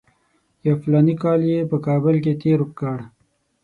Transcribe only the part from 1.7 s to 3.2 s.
په کابل کې تېر کړ.